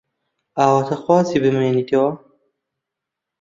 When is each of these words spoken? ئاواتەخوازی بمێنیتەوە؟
ئاواتەخوازی 0.59 1.41
بمێنیتەوە؟ 1.43 2.11